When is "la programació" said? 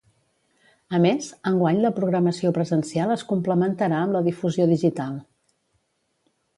1.83-2.53